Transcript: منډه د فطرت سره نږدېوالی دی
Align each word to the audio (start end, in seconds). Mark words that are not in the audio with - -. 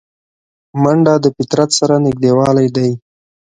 منډه 0.81 1.13
د 1.23 1.25
فطرت 1.35 1.69
سره 1.79 1.95
نږدېوالی 2.05 2.67
دی 2.75 2.89